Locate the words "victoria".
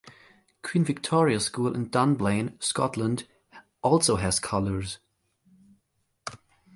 0.83-1.39